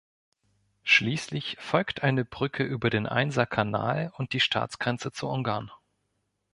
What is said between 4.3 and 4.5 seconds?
die